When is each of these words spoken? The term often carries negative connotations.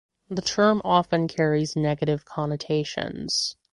The 0.31 0.41
term 0.41 0.81
often 0.83 1.27
carries 1.27 1.75
negative 1.75 2.25
connotations. 2.25 3.55